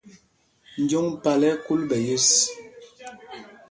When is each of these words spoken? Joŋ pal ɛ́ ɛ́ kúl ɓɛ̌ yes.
Joŋ 0.89 1.07
pal 1.23 1.41
ɛ́ 1.49 1.51
ɛ́ 1.55 1.61
kúl 1.65 1.81
ɓɛ̌ 1.89 1.99
yes. 2.07 2.27